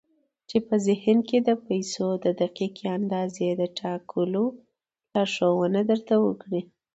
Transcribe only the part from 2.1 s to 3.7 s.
د دقيقې اندازې د